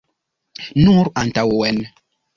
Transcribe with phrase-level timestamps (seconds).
[0.87, 1.83] Nur antaŭen.